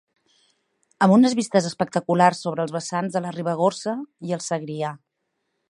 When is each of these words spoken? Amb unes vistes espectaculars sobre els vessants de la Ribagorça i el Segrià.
Amb 1.05 1.13
unes 1.17 1.35
vistes 1.39 1.67
espectaculars 1.71 2.41
sobre 2.47 2.67
els 2.67 2.75
vessants 2.77 3.17
de 3.19 3.25
la 3.27 3.35
Ribagorça 3.37 3.95
i 4.31 4.37
el 4.39 4.47
Segrià. 4.47 4.93